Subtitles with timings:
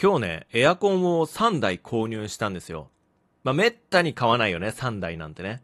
[0.00, 2.90] 今日ね、エアコンを3台購入したんですよ。
[3.44, 5.62] まあ、めったに買わないよね、3台なんてね。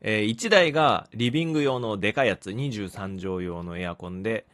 [0.00, 4.46] えー、1台がリビング用のでかいやつ、23畳用のエアコンで、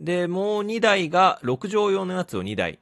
[0.00, 2.80] で、もう2台が6畳用のやつを2台、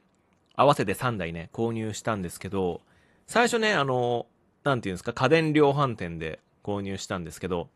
[0.55, 2.81] 合わせて3台ね、購入したんですけど、
[3.27, 4.25] 最初ね、あの、
[4.63, 7.69] なんていうんですか、家電量販店で購入したんですけど、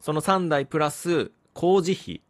[0.00, 2.20] その3台プラス工事費、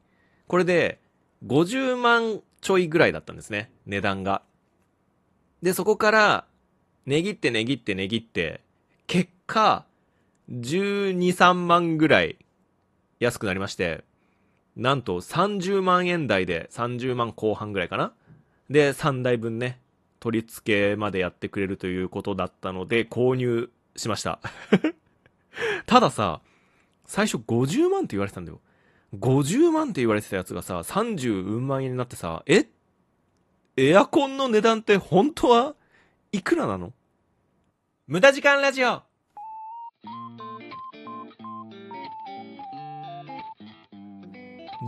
[0.46, 0.98] これで
[1.44, 4.40] 50万ちょいぐらいだったんですね、値段が。
[5.62, 6.44] で、そこから、
[7.06, 8.60] 値切って値切って値切って、
[9.06, 9.84] 結果、
[10.50, 12.36] 12、3万ぐらい
[13.20, 14.04] 安くなりまして、
[14.76, 18.12] なんと30万円台で30万後半ぐらいかな
[18.68, 19.80] で、3台分ね、
[20.20, 24.40] 取り付けまでやってくれるということだったので、購入しました。
[25.86, 26.40] たださ、
[27.06, 28.60] 最初50万って言われてたんだよ。
[29.14, 32.66] 50万って言われてたやつがさ、30万円になってさ、え
[33.78, 35.74] エアコンの値段って本当は
[36.32, 36.94] いくらなの？
[38.06, 39.02] 無駄時間ラジオ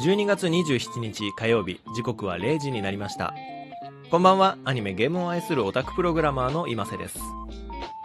[0.02, 3.34] 12月27日火曜日、時刻は0時になりました。
[4.10, 7.18] こんばんは、アニメゲームを愛するオタクプログラマーの今瀬です。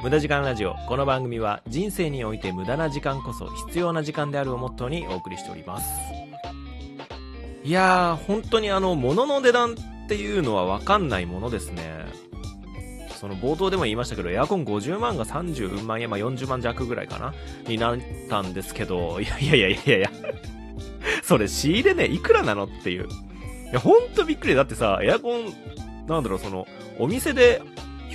[0.01, 0.75] 無駄時間ラジオ。
[0.89, 5.87] この番組は人生において無駄な時間こそ必要な時間であるをモットーにお送りしております。
[7.63, 9.75] いやー、本当にあの、物の値段
[10.13, 12.05] っていうのはわかんないものですね。
[13.19, 17.33] その冒頭でも言いましたけど、エアコン50万が30万円、まあ、40万弱ぐらいかな？
[17.67, 20.11] になったんですけど、いやいやいやいやいや
[21.23, 23.05] それ仕入れね、いくらなのっていう。
[23.05, 24.53] いや、ほんとびっくり。
[24.53, 25.45] だってさ、エアコン、
[26.05, 26.67] なんだろう、その、
[26.99, 27.63] お店で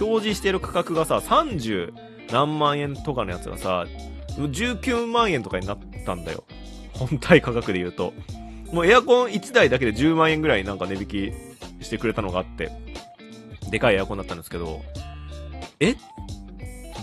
[0.01, 1.93] 表示してる価格がさ、30
[2.31, 3.87] 何万円とかのやつがさ、
[4.37, 6.45] 19万円とかになったんだよ。
[6.93, 8.13] 本体価格で言うと。
[8.73, 11.33] もうエアコン1台だけで10万円ぐらいなんか値引き
[11.81, 12.71] してくれたのがあって、
[13.71, 14.81] でかいエアコンだったんですけど、
[15.81, 15.95] え？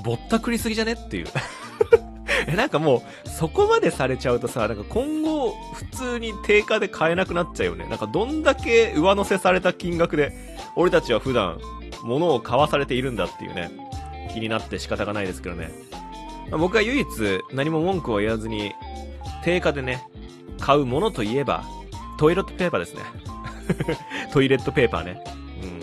[0.03, 0.93] ぼったくりすぎじゃね？
[0.93, 1.27] っていう
[2.47, 7.87] え、なんかもう、そこまでされちゃうとさ、なんか今後、普通に定価で買えなくなっちゃうよね。
[7.87, 10.31] なんかどんだけ上乗せされた金額で、
[10.75, 11.59] 俺たちは普段、
[12.03, 13.71] 物を買わされているんだっていうね、
[14.33, 15.71] 気になって仕方がないですけどね。
[16.51, 17.07] まあ、僕は唯一、
[17.53, 18.73] 何も文句を言わずに、
[19.43, 20.03] 定価でね、
[20.59, 21.63] 買うものといえば、
[22.19, 23.01] トイレットペーパーですね。
[24.31, 25.23] トイレットペーパーね。
[25.63, 25.79] うん。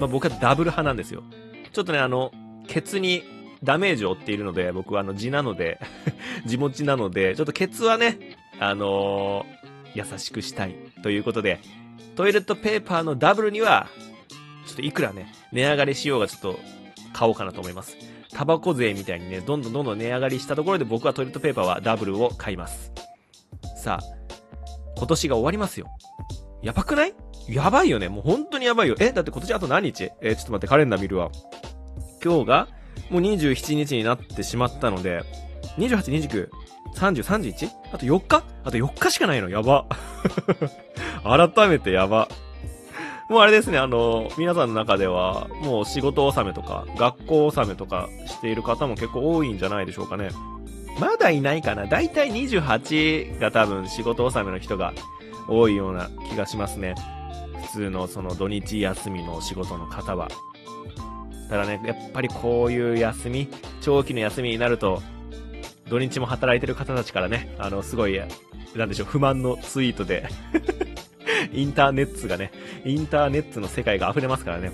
[0.00, 1.22] まあ、僕はダブル派なんですよ。
[1.72, 2.32] ちょっとね、あの、
[2.68, 3.22] ケツに
[3.62, 5.78] ダメージを負っているので、僕はあの字なので
[6.46, 8.18] 字持ちなので、ちょっとケツはね、
[8.58, 11.60] あのー、優しくしたいということで、
[12.16, 13.88] トイレットペーパーのダブルには、
[14.66, 16.58] ちょっといくらね、値上がりしようがちょっと
[17.12, 17.96] 買おうかなと思います。
[18.32, 22.92] タバコ税みたいにね、どんどんどんどん値上がりしたところで僕はトイレットペーパーはダブルを買います。
[23.76, 24.04] さあ、
[24.96, 25.86] 今年が終わりますよ。
[26.62, 27.14] やばくない？
[27.48, 28.08] やばいよね。
[28.08, 28.96] もう本当にやばいよ。
[28.98, 30.10] え、だって今年あと何日？
[30.20, 31.30] え、ちょっと待って、カレンダー見るわ。
[32.22, 32.68] 今日が
[33.10, 35.22] もう27日になってしまったので、
[35.78, 36.48] 28、29、
[36.96, 37.70] 30、31?
[37.92, 38.44] あと4日？
[38.64, 39.48] あと4日しかないの。
[39.48, 39.86] やば。
[41.22, 42.28] 改めてやば。
[43.28, 50.30] もうあれですね、あの、皆さんの中では、もう仕事納めとか、学校納めとかしている方も結構多いんじゃないでしょうかね。
[51.00, 51.86] まだいないかな。
[51.86, 54.94] だいたい28が多分仕事納めの人が
[55.48, 56.94] 多いような気がしますね。
[57.66, 60.28] 普通のその土日休みの仕事の方は。
[61.48, 63.48] ただね、やっぱりこういう休み、
[63.80, 65.02] 長期の休みになると、
[65.88, 68.20] 土日も働いてる方たちからね、あの、すごい、
[68.74, 70.28] なんでしょう、不満のツイートで
[71.52, 72.50] インターネットがね、
[72.84, 74.72] インターネットの世界が溢れますからね。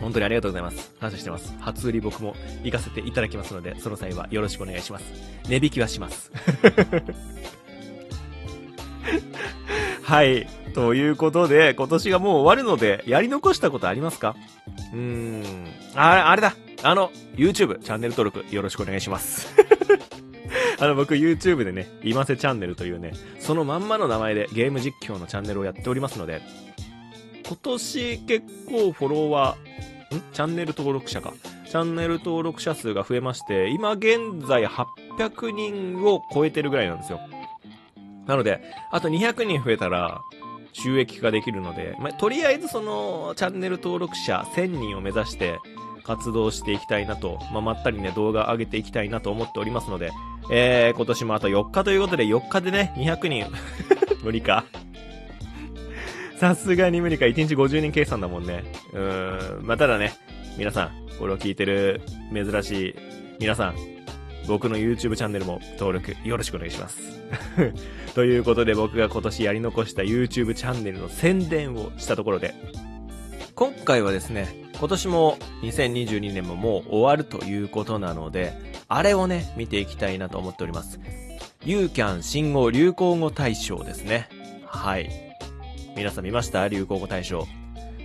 [0.00, 0.92] 本当にありがとうございます。
[1.00, 1.54] 感謝してます。
[1.60, 5.04] 初売り僕も行かせていただきますので、その際はよろしくお願いします。
[5.48, 6.32] 値引きはします。
[10.02, 10.46] はい。
[10.74, 14.34] ということで、今年がもう終わるので、やり残したことありますか？
[14.92, 15.66] うーん。
[15.94, 16.54] あ、あれだ。
[16.82, 19.54] あの、YouTube、チャンネル登録よろしくお願いします。
[20.80, 26.42] あの、僕 YouTube でね、今瀬チャンネルというね、そのまんまの名前でゲーム実況のチャンネルをやっておりますので、
[27.46, 30.22] 今年結構フォロワー、ん？
[30.32, 31.32] チャンネル登録者か。
[31.68, 37.20] チャンネル登録者数が増えまして、今現在800人を超えてるぐらいなんですよ。
[38.26, 40.20] なので、あと200人増えたら、
[40.74, 45.60] 収益化できるので、まあ、とりあえずその、チャンネル登録者1000人を目指して
[46.02, 50.10] 活動していきたいなと、まあ、まったりね、動画上げていきたいなと思っておりますので、
[50.50, 53.46] えー、今年もあと4日ということで、4日でね、200人
[54.22, 54.64] 無理か。
[56.36, 57.26] さすがに無理か。
[57.26, 58.64] 1日50人計算だもんね。
[58.92, 59.66] うーん。
[59.66, 60.14] まあ、ただね、
[60.58, 62.94] 皆さん、これを聞いてる珍しい
[63.38, 63.93] 皆さん、
[64.46, 66.98] 僕の YouTube チャンネルも登録よろしくお願いします。
[68.14, 72.54] ということで僕が今年やり残した YouTube チャンネルの宣伝をしたところで、
[73.54, 74.48] 今回はですね、
[74.78, 78.52] 今年も2022年ももう終わるということなので、
[78.88, 81.00] あれをね、見ていきたいなと思っております。
[81.64, 84.28] ユーキャン新語・流行語大賞ですね。
[84.66, 85.08] はい。
[85.96, 86.66] 皆さん見ました？
[86.68, 87.46] 流行語大賞。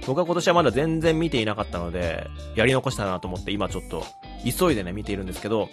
[0.08, 4.06] 僕は今年はまだ全然見ていなかったので、やり残したなと思って今ちょっと
[4.58, 5.70] 急いでね、見ているんですけど、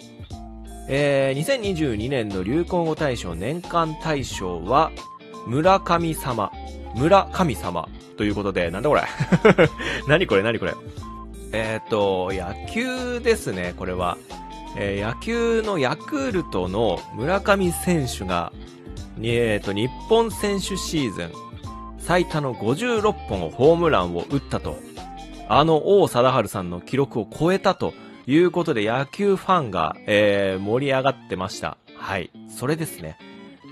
[0.89, 4.91] えー、2022年の流行語大賞年間大賞は、
[5.45, 6.51] 村神様。
[6.95, 7.87] 村神様。
[8.17, 9.03] ということで、なんだこれ？
[10.07, 10.43] 何これ？
[10.43, 10.73] 何これ？
[11.51, 14.17] えっ、ー、と、野球ですね、これは。
[14.77, 18.51] えー、野球のヤクルトの村上選手が、
[19.21, 21.31] えっ、ー、と、日本選手シーズン
[21.99, 24.77] 最多の56本ホームランを打ったと、
[25.49, 27.93] あの王貞治さんの記録を超えたと
[28.27, 31.77] いうことで野球ファンが、えー、盛り上がってました。
[31.95, 32.29] はい。
[32.49, 33.17] それですね。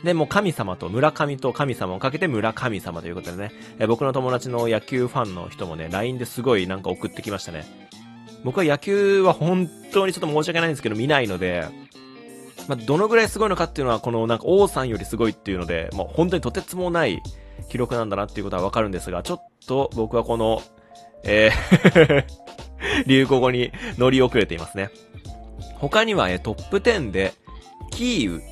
[0.03, 7.65] で、もう神様と村上と神様をかけて村神様ということでね、え僕の友達の野球ファンの人もね、LINE ですごいなんか送ってきましたね。
[8.43, 11.67] 僕は野球は本当にちょっと申し訳ないんですけど見ないので、
[12.67, 17.21] まあ、どのぐらいすごいのかっていうのは、このなんか王さんよりすごいっていうので、まあ、本当にとてつもない
[17.69, 20.61] 記録なんだなっていうことはわかるんですが、ちょっと僕はこの、
[21.23, 22.25] えー
[23.05, 24.89] 流行語に乗り遅れていますね。
[25.75, 27.33] 他には、えトップ10で、
[27.91, 28.43] キーウ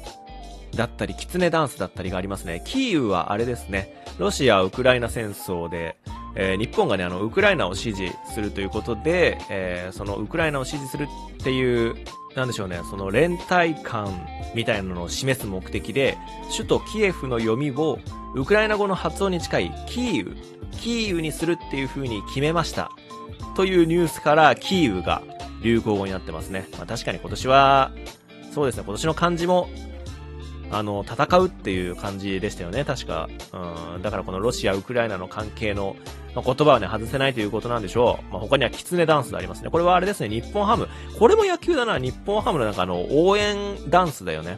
[0.75, 2.61] だったり、キツネダンスだったりがありますね。
[2.65, 4.03] キーウはあれですね。
[4.17, 5.97] ロシア・ウクライナ戦争で、
[6.35, 11.07] えー、日本がね、あの、ウクライナを支持するということで、えー、そのウクライナを支持する
[11.39, 11.95] っていう、
[12.35, 16.17] なんでしょうね、その連帯感みたいなのを示す目的で、
[16.55, 17.99] 首都キエフの読みを、
[18.35, 20.35] ウクライナ語の発音に近いキーウ、
[20.79, 22.91] キーウにするっていう風に決めました。
[23.55, 25.21] というニュースから、キーウが
[25.61, 26.67] 流行語になってますね。
[26.77, 27.91] まあ、確かに今年は、
[28.51, 29.69] そうですね、今年の漢字も
[30.73, 33.29] あの、戦うっていう感じでしたよね、確か。
[33.95, 35.95] うん、だからこのロシア、ウクライナの関係の、
[36.33, 38.33] まあ、言葉はね、外せないということなんでしょう。
[38.33, 39.69] まあ、他にはキツネダンスがありますね。
[39.69, 40.87] これはあれですね、日本ハム。
[41.19, 43.55] これも野球だな、日本ハムのなんかあの、応援
[43.89, 44.57] ダンスだよね。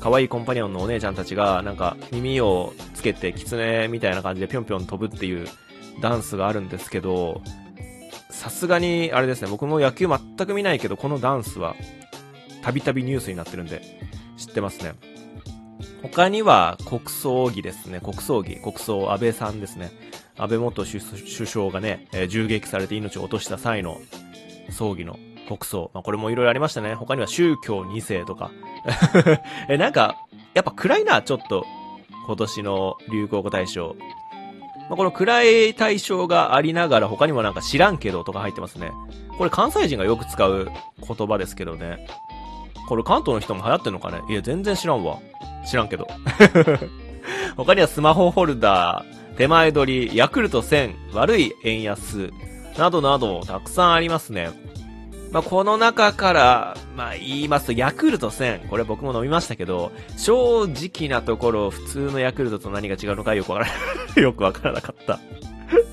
[0.00, 5.46] 可愛いコンパニオンのお姉ちゃんたちが、なんか耳をつけてキツネみたいな感じでぴょんぴょん飛ぶっていう
[6.02, 7.40] ダンスがあるんですけど、
[8.36, 11.74] さすがに、あれですね、僕も野球全く見ないけど、このダンスは、
[12.62, 13.80] たびたびニュースになってるんで、
[14.36, 14.92] 知ってますね。
[16.02, 17.98] 他には国葬儀ですね。
[17.98, 18.56] 国葬儀。
[18.56, 19.90] 国葬安倍さんですね。
[20.36, 24.02] 安倍元首相がね、え、銃撃されて命を落とした際の
[24.70, 25.18] 葬儀の
[25.48, 25.90] 国葬。
[25.94, 26.94] まあ、これもいろいろありましたね。
[26.94, 28.50] 他には宗教2世とか。
[29.70, 30.14] え、なんか、
[30.52, 31.64] やっぱ暗いな、ちょっと。
[32.26, 33.96] 今年の流行語大賞。
[34.88, 38.92] まあ、この暗い対象がありながら他にもなんか知らんけどとか入ってますね。
[39.36, 40.70] これ関西人がよく使う
[41.06, 42.06] 言葉ですけどね。
[42.88, 44.22] これ関東の人も流行ってんのかね？
[44.28, 45.18] いや、全然知らんわ。
[45.68, 46.06] 知らんけど。
[47.56, 52.30] 他にはスマホホルダー、手前取り、ヤクルト1000、悪い円安、
[52.78, 54.50] などなどたくさんありますね。
[55.32, 65.18] まあ、この中から、まあ、言いますと、ヤクルト1000、これ僕も飲みましたけど、正直なところ、普通のヤクルトと何が違うのかよくわからない よくわからなかった。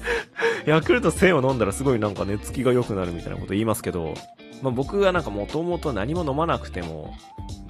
[0.66, 4.14] ヤクルト1000を飲んだらすごいなんか寝つきが良くなるみたいなこと言いますけど、
[4.62, 7.14] まあ、僕はなんかもともと何も飲まなくても、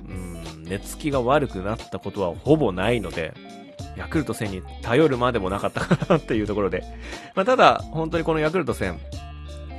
[0.07, 3.33] うん、寝つきが悪くなったことはほぼないので、
[3.95, 6.83] ヤクルト1000に頼るまでもなかったかなっていうところで。
[7.36, 8.95] まあ、ただ、本当にこのヤクルト1000、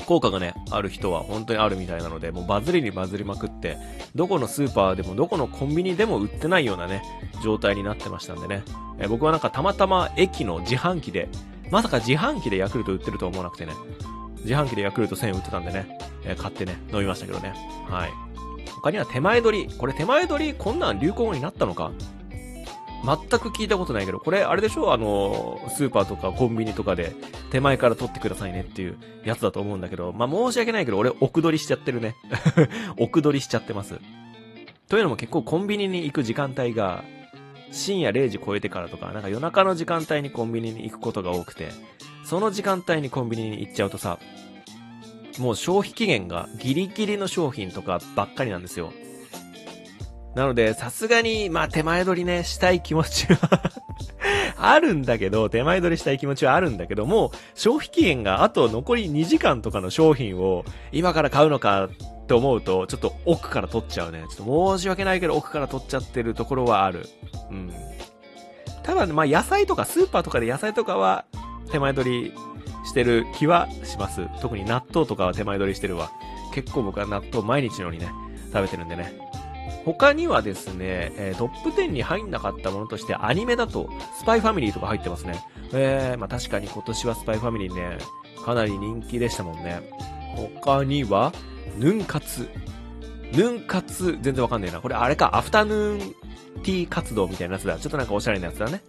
[0.04, 3.76] 効果がね、ある人は本当にあるみたいなので、もうバズりにバズりまくって、
[4.14, 7.02] どこのスーパーでもどこのコンビニでも売ってないようなね、
[7.42, 8.62] 状態になってましたんでね。
[8.98, 11.28] え僕はなんかたまたま駅の自販機で、
[11.70, 13.72] まさか自販機でヤクルト売ってると思わなくてね、
[14.42, 17.54] 自販機でヤクルト1000売ってたんでね、え、買ってね、飲みましたけどね。
[17.88, 18.10] はい。
[18.76, 19.74] 他には手前取り。
[19.74, 21.90] これ手前取り、こんなん流行語になったのか？
[23.04, 24.92] 全く聞いたことないけど、これあれでしょ？
[24.92, 27.14] あの、スーパーとかコンビニとかで
[27.50, 32.16] 手前から取ってくださいねっていうやつだと思うんだけど、まあ、申し訳ないけど、俺奥取りしちゃってるね。
[32.98, 34.00] 奥取りしちゃってます。
[34.88, 37.04] というのも結構コンビニに行く時間帯が、
[37.70, 41.70] 深夜0時超えてからとか、なんか夜中の時間帯にコンビニに行くことが多くて、
[42.24, 44.18] その時間帯にコンビニに行っちゃうとさ、
[45.38, 48.92] もう消費期限がギリギリの商品とかばっかりなんですよ。
[50.34, 53.38] なので、さすがに、まあ手前取りね、したい気持ちは
[54.56, 64.24] あるんだけど、 手前取りしたい気持ちはあるんだけども、消費期限があと残り2時間とかの商品を今から買うのかって思うと、ちょっと奥から取っちゃうね。
[64.28, 67.08] ちょっと申し訳ないけど奥から取っちゃってるところはある。
[67.50, 67.72] うん。
[68.82, 71.24] ただ、ねまあ野菜とかスーパーとかで野菜とかは
[71.70, 72.32] 手前取り
[72.84, 74.26] してる気はします。
[74.40, 76.10] 特に納豆とかは手前取りしてるわ。
[76.54, 78.10] 結構僕は納豆毎日のようにね、
[78.52, 79.33] 食べてるんでね。
[79.84, 85.44] 他にはですね、えー、トップ10に入んなかったものとしてアニメだと、スパイファミリーとか入ってますね。
[85.72, 87.98] えー、まあ確かに今年はスパイファミリーね、
[88.44, 89.90] かなり人気でしたもんね。
[90.62, 91.32] 他には、
[91.78, 92.48] ヌン活。
[93.32, 94.80] ヌン活、全然わかんないな。
[94.80, 96.14] これあれか、アフタヌーン
[96.62, 97.78] ティー活動みたいなやつだ。
[97.78, 98.82] ちょっとなんかおしゃれなやつだね。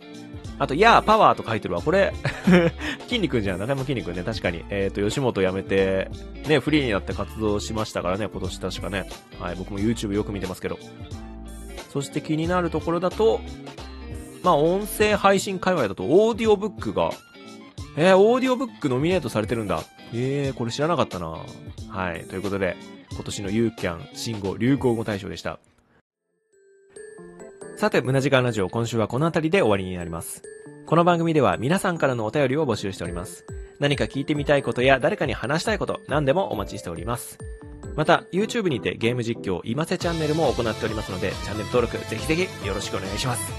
[0.57, 1.81] あと、やーパワーと書いてるわ。
[1.81, 2.13] これ
[3.07, 3.59] 筋肉じゃん。
[3.59, 4.23] 中山筋肉ね。
[4.23, 4.63] 確かに。
[4.69, 6.09] えっ、ー、と、吉本辞めて、
[6.47, 9.09] ね、フリーになって活動しましたからね、今年確かね。
[9.39, 10.79] はい、僕も YouTube よく見てますけど。
[11.91, 13.41] そして気になるところだと、
[14.43, 17.11] まあ、音声配信界隈だと、オーディオブックが、
[17.97, 19.81] えー、オーディオブックノミネートされてるんだ。
[20.13, 21.37] えー、これ知らなかったな
[21.89, 22.77] はい、ということで、
[23.11, 25.59] 今年のユーキャン新語・流行語大賞でした。
[27.77, 30.41] さて、無駄時間ラジオ、今週はこの辺りで終わりになります。
[30.85, 33.45] この番組では皆さんからのお便りを募集しております。
[33.79, 37.37] 何か聞いてみたいことや誰かに話したいこと、何でもお待ちしております。
[37.97, 43.51] また、YouTube にてゲーム実況、今瀬チャンネルも行っておりますので、チャンネル登録ぜひぜひよろしくお願いします。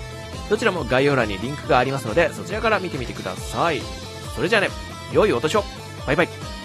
[0.49, 3.83] どちらも概要欄にリンクがありますので、そちらから見てみてください。
[4.35, 4.69] それじゃあね、
[5.13, 5.65] 良いお年を
[6.07, 6.56] バイバイ